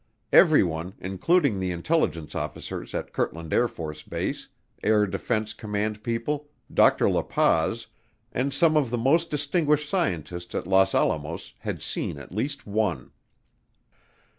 Everyone, 0.33 0.95
including 0.99 1.59
the 1.59 1.69
intelligence 1.69 2.33
officers 2.33 2.95
at 2.95 3.13
Kirtland 3.13 3.51
AFB, 3.51 4.47
Air 4.81 5.05
Defense 5.05 5.53
Command 5.53 6.03
people, 6.03 6.49
Dr. 6.73 7.07
La 7.07 7.21
Paz, 7.21 7.85
and 8.31 8.51
some 8.51 8.75
of 8.75 8.89
the 8.89 8.97
most 8.97 9.29
distinguished 9.29 9.87
scientists 9.87 10.55
at 10.55 10.65
Los 10.65 10.95
Alamos 10.95 11.53
had 11.59 11.83
seen 11.83 12.17
at 12.17 12.31
least 12.33 12.65
one. 12.65 13.11